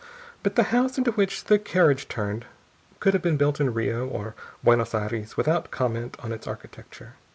But 0.41 0.55
the 0.55 0.63
house 0.73 0.97
into 0.97 1.11
which 1.11 1.43
the 1.43 1.59
carriage 1.59 2.07
turned 2.07 2.47
could 2.99 3.13
have 3.13 3.21
been 3.21 3.37
built 3.37 3.61
in 3.61 3.71
Rio 3.71 4.07
or 4.07 4.33
Buenos 4.63 4.95
Aires 4.95 5.37
without 5.37 5.69
comment 5.69 6.17
on 6.21 6.31
its 6.31 6.47
architecture. 6.47 7.17